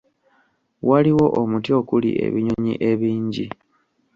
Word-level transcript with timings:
Waliwo 0.89 1.25
omuti 1.41 1.69
okuli 1.79 2.09
ebinyonyi 2.25 2.73
ebingi. 2.89 3.45